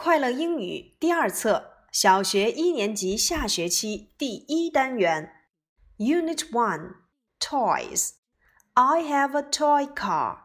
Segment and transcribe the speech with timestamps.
[0.00, 5.32] 快乐英语第二册小学一年级下学期第一单元，
[5.98, 6.96] Unit One
[7.40, 10.40] Toys。I have a toy car.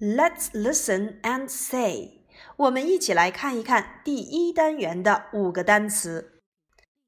[0.00, 2.24] Let's listen and say.
[2.56, 6.42] 我们一起来看一看第一单元的五个单词。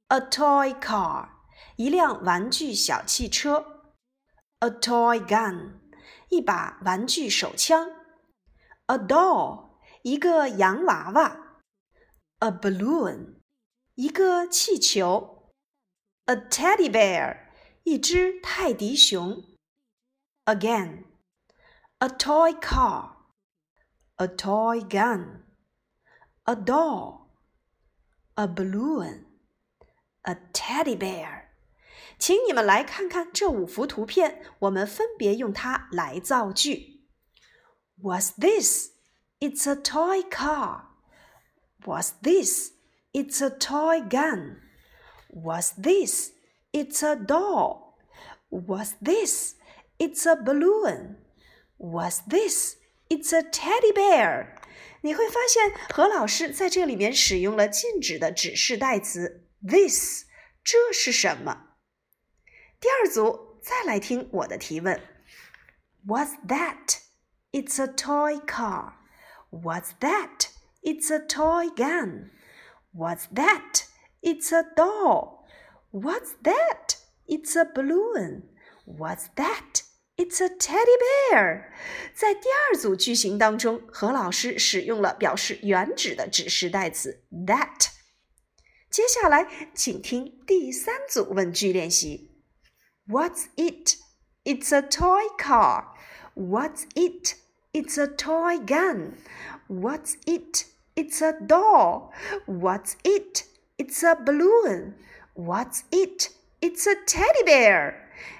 [0.08, 1.28] A toy car，
[1.76, 3.84] 一辆玩具小汽车。
[4.58, 5.74] A toy gun，
[6.28, 7.88] 一把玩具手枪。
[8.86, 9.63] A doll，
[10.04, 11.62] 一个洋娃娃。
[12.38, 13.40] A balloon，
[13.94, 15.52] 一个气球。
[16.26, 17.50] A teddy bear。
[17.84, 19.42] 一只泰迪熊。
[20.44, 21.04] Again,
[21.98, 23.16] a toy car,
[24.16, 25.44] a toy gun,
[26.44, 27.30] a doll,
[28.34, 29.24] a balloon,
[30.22, 31.46] a teddy bear。
[32.18, 37.06] 请你们来看看这五幅图片，我们分别用它来造句。
[38.00, 38.90] What's this?
[39.39, 40.85] It's a toy car.
[41.83, 42.71] What's this?
[43.13, 44.57] It's a toy gun.
[45.29, 46.31] What's this?
[46.71, 47.97] It's a doll.
[48.49, 49.55] What's this?
[49.99, 51.17] It's a balloon.
[51.77, 52.77] What's this?
[53.09, 54.55] It's a teddy bear.
[55.01, 60.25] 你会发现何老师在这里面使用了禁止的指示代词 this，
[60.63, 61.75] 这是什么？
[62.79, 64.99] 第二组再来听我的提问
[66.07, 66.99] ：What's that?
[67.51, 68.93] It's a toy car.
[69.55, 70.49] What's that?
[70.83, 72.31] It's a toy gun.
[72.91, 73.85] What's that?
[74.21, 75.45] It's a doll.
[75.91, 76.97] What's that?
[77.25, 78.43] It's a balloon.
[78.85, 79.83] What's that?
[80.17, 80.97] It's a teddy
[81.31, 81.71] bear。
[82.13, 87.87] 在第二组句型当中，何老师使用了表示远指的指示代词 that。
[88.89, 92.29] 接下来，请听第三组问句练习
[93.07, 93.95] ：What's it?
[94.43, 95.85] It's a toy car.
[96.35, 97.35] What's it?
[97.75, 99.17] It's a toy gun.
[99.67, 100.63] What's it?
[100.95, 102.13] It's a doll.
[102.45, 103.43] What's it?
[103.77, 104.93] It's a balloon.
[105.33, 106.29] What's it?
[106.61, 107.95] It's a teddy bear.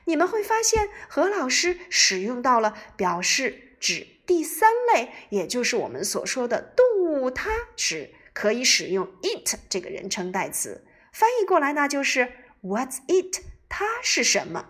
[0.05, 10.85] 你们会发现，何老师使用到了表示指第三类，也就是我们所说的动物，它指可以使用 it 这个人称代词。
[11.11, 12.31] 翻译过来呢，就是
[12.63, 13.41] What's it？
[13.67, 14.69] 它是什么？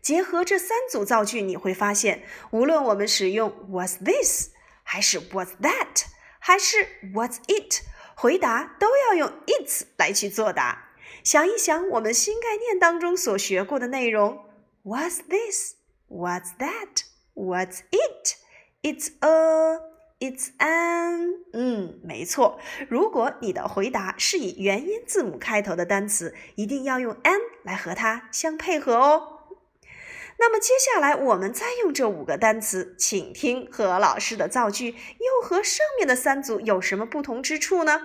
[0.00, 4.50] 结合这三组造句，你会发现，无论我们使用 was this，
[4.82, 6.04] 还是 was that，
[6.38, 7.82] 还是 was it，
[8.14, 10.90] 回答都要用 it 来去作答。
[11.22, 14.46] 想一想我们新概念当中所学过的内容
[14.84, 18.36] ：was this，was that，was it?
[18.82, 19.80] It's a,
[20.18, 21.34] it's an。
[21.52, 22.58] 嗯，没错。
[22.88, 29.39] 如果你的回答是以元音字母开头的单词，一定要用 an 来和它相配合哦。
[30.39, 37.99] 那么接下来我们再用这五个单词，请听何老师的造句，又和上面的三组有什么不同之处呢？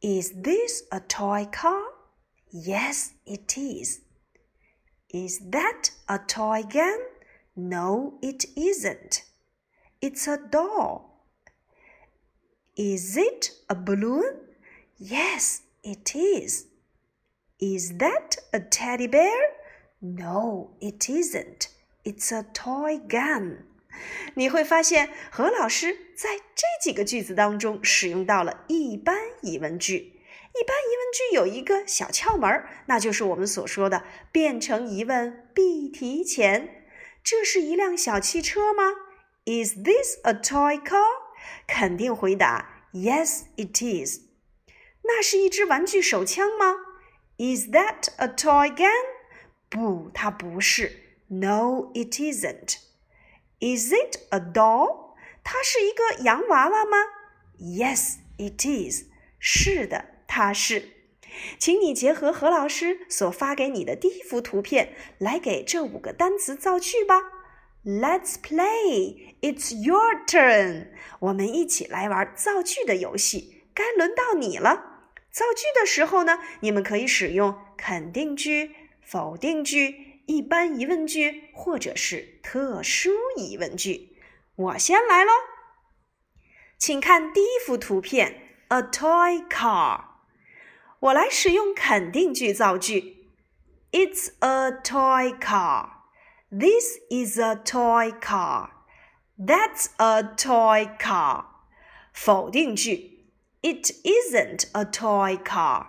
[0.00, 1.82] Is this a toy car?
[2.52, 4.00] Yes, it is.
[5.08, 6.98] Is that a toy gun?
[7.54, 9.22] No, it isn't.
[10.00, 11.24] It's a doll.
[12.76, 14.24] Is it a balloon?
[14.98, 16.66] Yes, it is.
[17.58, 19.32] Is that a teddy bear?
[20.01, 21.67] No, it isn't.
[22.05, 23.65] It's a toy gun.
[24.35, 29.95] 你会发现，何老师在这几个句子当中使用到了一般疑问句。
[30.55, 36.85] 一般疑问句有一个小窍门，那就是我们所说的变成疑问必提前。
[37.21, 38.83] 这是一辆小汽车吗
[39.45, 41.03] ？Is this a toy car？
[41.67, 44.21] 肯定回答 Yes, it is。
[45.03, 46.75] 那是一支玩具手枪吗
[47.37, 49.18] ？Is that a toy gun？
[49.69, 50.91] 不，它不是。
[51.27, 52.77] No, it isn't。
[53.59, 55.15] Is it a doll？
[55.43, 56.97] 它是一个洋娃娃吗
[57.59, 59.03] ？Yes, it is。
[59.39, 60.89] 是的，它是。
[61.59, 67.21] 请你结合何老师所发给你的第一幅图片，来给这五个单词造句吧。
[67.85, 69.35] Let's play.
[69.41, 70.87] It's your turn.
[71.19, 73.63] 我们一起来玩造句的游戏。
[73.73, 75.03] 该轮到你了。
[75.31, 78.75] 造句的时候呢，你们可以使用肯定句、
[79.09, 80.09] 否定句。
[80.27, 84.15] 一般疑问句或者是特殊疑问句，
[84.55, 85.31] 我先来喽，
[86.77, 90.01] 请看第一幅图片，a toy car。
[90.99, 93.25] 我来使用肯定句造句
[93.91, 95.89] ，It's a toy car。
[96.51, 98.69] This is a toy car。
[99.35, 101.45] That's a toy car。
[102.13, 103.25] 否定句
[103.63, 105.87] ，It isn't a toy car。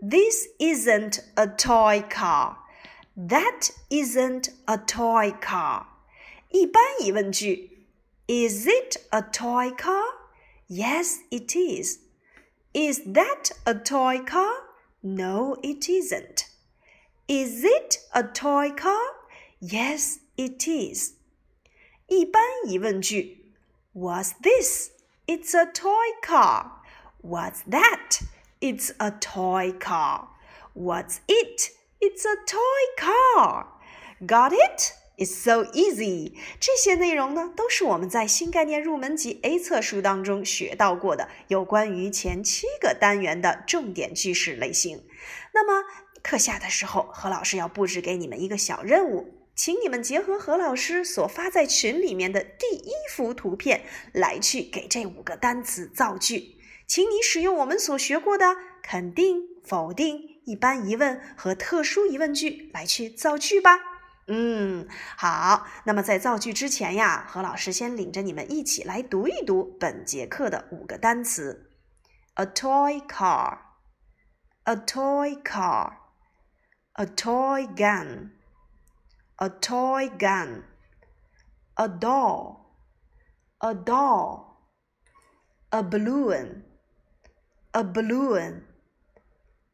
[0.00, 5.86] This isn't a toy car。That isn't a toy car。
[6.50, 7.86] 一般疑问句
[8.28, 10.04] Is it a toy car?
[10.68, 11.98] Yes, it is.
[12.72, 14.52] Is that a toy car?
[15.02, 16.44] No, it isn't.
[17.26, 19.00] Is it a toy car?
[19.60, 21.14] Yes, it is.
[22.06, 23.38] 一般疑问句：
[23.94, 24.90] What's this?
[25.26, 26.70] It's a toy car.
[27.22, 28.22] What's that?
[28.63, 30.29] It's a toy car.
[30.73, 31.71] What's it?
[31.99, 33.65] It's a toy car.
[34.25, 34.93] Got it?
[35.17, 36.35] It's so easy。
[36.61, 45.03] 这些内容呢，都是我们在新概念入门级 A 册书当中学到过的有关于前七个单元的重点句式类型。
[45.53, 45.85] 那么
[46.21, 53.83] 课下的时候，何老师要布置给你们一个小任务，请你们结合何老师所发在群里面的第一幅图片
[54.13, 56.52] 来去给这五个单词造句。
[56.85, 63.79] 请你使用我们所学过的肯定、否定、一般疑问和特殊疑问句来去造句吧。
[64.27, 64.87] 嗯，
[65.17, 65.67] 好。
[65.85, 71.71] 那么在造句之前呀，何老师先领着你们一起来读一读本节课的五个单词
[72.35, 86.63] ：a toy car，a toy car，a toy gun，a toy gun，a doll，a doll，a balloon
[87.72, 87.92] doll，a balloon，a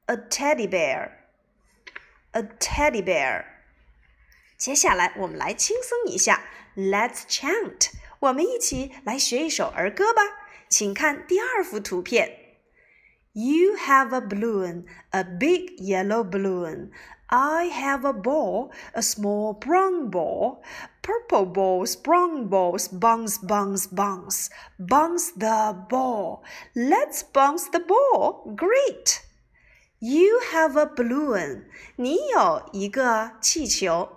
[0.07, 3.45] balloon，a teddy bear，a teddy bear。
[4.57, 6.43] 接下来我们来轻松一下，
[6.77, 7.91] Let's chant，
[8.21, 10.23] 我们一起来学一首儿歌吧。
[10.69, 12.41] 请看第二幅图片。
[13.33, 16.91] You have a balloon, a big yellow balloon.
[17.27, 20.63] I have a ball, a small brown ball.
[21.09, 24.49] Purple balls, brown balls, bounce, bounce, bounce.
[24.79, 26.43] Bounce the ball.
[26.75, 28.55] Let's bounce the ball.
[28.57, 29.23] Great.
[30.01, 31.65] You have a balloon.
[31.97, 34.09] 你有一个气球。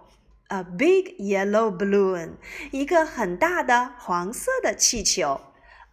[0.49, 2.37] a big yellow balloon，
[2.71, 5.41] 一个很大的黄色的气球。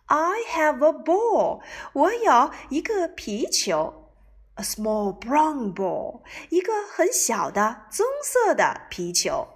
[0.06, 1.60] I have a ball，
[1.92, 4.12] 我有一个皮球。
[4.56, 6.20] A small brown ball，
[6.50, 9.48] 一个很小的棕色的皮球。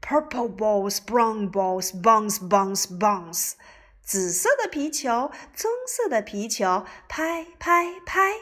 [0.00, 3.52] Purple balls, brown balls, bounce, bounce, bounce。
[4.02, 8.34] 紫色的皮球，棕色的皮球，拍拍拍。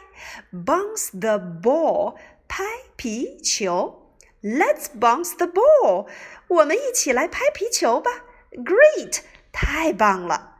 [0.51, 2.17] Bounce the ball，
[2.47, 2.63] 拍
[2.97, 4.13] 皮球。
[4.41, 6.07] Let's bounce the ball，
[6.49, 8.11] 我们一起来拍皮球吧。
[8.51, 9.21] Great，
[9.53, 10.57] 太棒了！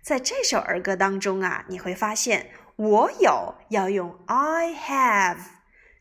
[0.00, 5.40] 在这首儿歌当中啊，你会发现我有要用 I have，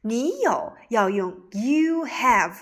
[0.02, 2.60] 你有要用 you have。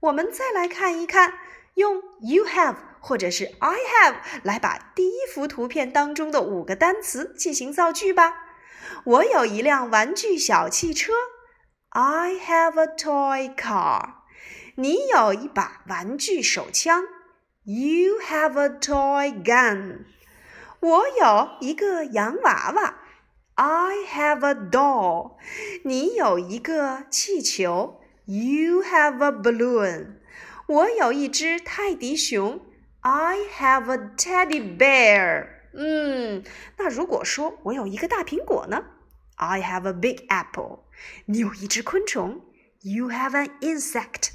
[0.00, 1.34] 我们再来看一看，
[1.74, 8.34] 用 you have 或者是 I have 来把第一幅图片当中的五个单词进行造句吧。
[9.04, 11.12] 我有一辆玩具小汽车。
[11.90, 14.14] I have a toy car。
[14.76, 17.04] 你有一把玩具手枪。
[17.64, 20.06] You have a toy gun。
[20.80, 22.94] 我有一个洋娃娃。
[23.54, 25.36] I have a doll。
[25.84, 27.99] 你有一个气球。
[28.29, 30.15] You have a balloon。
[30.67, 32.59] 我有一只泰迪熊。
[33.01, 35.47] I have a teddy bear。
[35.73, 36.43] 嗯，
[36.77, 38.83] 那如果说我有一个大苹果呢？
[39.35, 40.85] I have a big apple。
[41.25, 42.41] 你有一只昆虫。
[42.81, 44.29] You have an insect。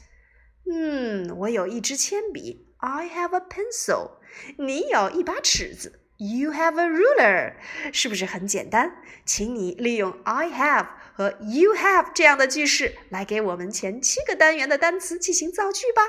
[0.71, 2.75] 嗯，我有一支铅笔。
[2.77, 4.13] I have a pencil。
[4.59, 6.01] 你有一把尺子。
[6.19, 7.55] You have a ruler。
[7.93, 8.93] 是不是很简单？
[9.25, 16.03] 请你利用 I have 和 you have 这样的句式来给我们前七个单元的单词进行造句吧。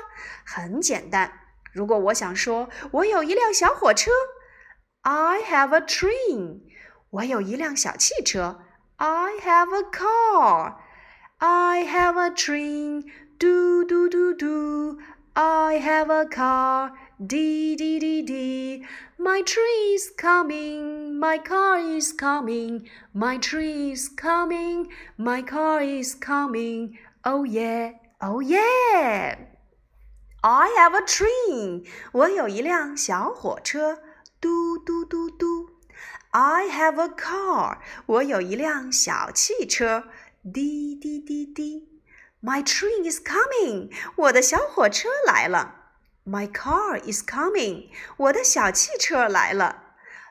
[0.44, 1.32] 很简单。
[1.72, 4.10] 如果我想说我有一辆小火车，
[5.02, 6.60] I have a train。
[7.10, 8.60] 我有一辆小汽车。
[8.96, 10.76] I have a car.
[11.38, 13.04] I have a train.
[13.38, 14.98] Do do do do.
[15.32, 16.92] I have a car.
[17.18, 18.86] Dee dee dee dee.
[19.18, 21.18] My train is coming.
[21.18, 22.88] My car is coming.
[23.14, 24.88] My train is coming.
[25.16, 26.98] My car is coming.
[27.24, 27.92] Oh yeah.
[28.20, 29.36] Oh yeah.
[30.42, 31.86] I have a train.
[32.12, 33.98] 我有一辆小火车。
[34.40, 35.70] 嘟嘟嘟嘟。
[36.30, 37.78] I have a car.
[38.06, 40.04] 我有一辆小汽车。
[40.52, 41.88] 滴滴滴滴。
[42.42, 43.92] My train is coming.
[44.16, 45.76] 我的小火车来了。
[46.26, 47.88] My car is coming.
[48.16, 49.82] 我的小汽车来了。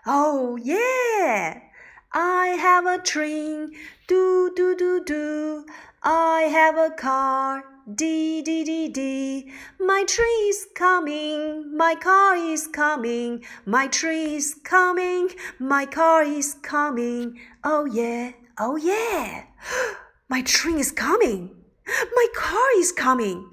[0.05, 1.62] Oh yeah!
[2.10, 3.71] I have a train.
[4.07, 5.65] Do do do do.
[6.01, 7.63] I have a car.
[7.88, 9.51] Dee dee dee dee.
[9.79, 15.29] My tree is coming, my car is coming, my tree is coming,
[15.60, 17.39] my car is coming.
[17.63, 19.45] Oh yeah, oh yeah.
[20.29, 21.50] My train is coming,
[21.88, 23.48] my car is coming.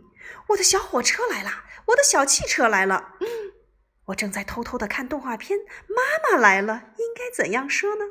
[0.48, 1.50] 我的小火车来了，
[1.87, 3.15] 我的小汽车来了。
[3.19, 3.27] 嗯，
[4.05, 8.05] 我正在偷偷的看动画片，妈妈来了，应该怎样说呢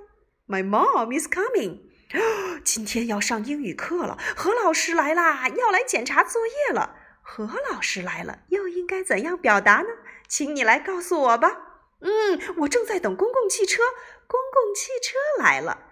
[0.46, 1.80] ？My mom is coming。
[2.62, 6.96] 今天要上英语课了，何老师来啦，要来检查作业了。
[7.22, 9.88] 何老师来了，又应该怎样表达呢？
[10.28, 11.56] 请你来告诉我吧。
[12.00, 13.82] 嗯，我正在等公共汽车，
[14.26, 15.86] 公共汽车来了。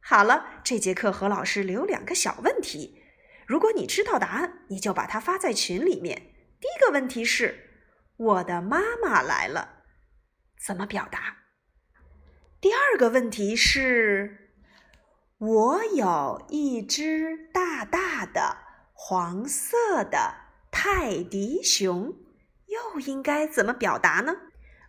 [0.00, 3.02] 好了，这节课何老师留两个小问题，
[3.46, 6.30] 如果你知道答案，你就把它发在群里面。
[6.66, 7.70] 第一个问题是：
[8.16, 9.84] 我的妈妈来了，
[10.60, 11.36] 怎么表达？
[12.60, 14.50] 第二个问题是：
[15.38, 18.56] 我有一只大大的
[18.92, 20.34] 黄色的
[20.72, 22.12] 泰迪熊，
[22.66, 24.34] 又应该怎么表达呢？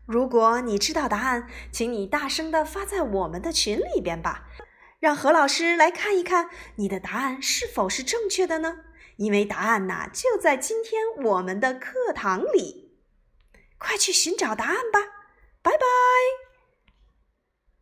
[0.08, 4.48] 如果你知道答案，请你大声的发在我们的群里边吧，
[5.00, 8.80] 让何老师来看一看你的答案是否是正确的呢？
[9.18, 12.88] 因为答案呐就在今天我们的课堂里。
[13.78, 15.00] 快去寻找答案吧
[15.62, 16.47] 拜拜。